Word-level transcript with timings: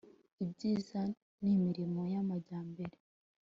ibyiza, 0.43 1.01
n'imirimo 1.41 2.01
y'amajyambere 2.13 2.95